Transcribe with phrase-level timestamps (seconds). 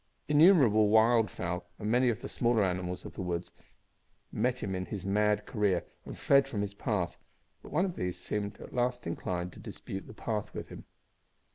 [0.27, 3.51] Innumerable wild fowl, and many of the smaller animals of the woods,
[4.31, 7.17] met him in his mad career, and fled from his path,
[7.61, 10.85] but one of these seemed at last inclined to dispute the path with him.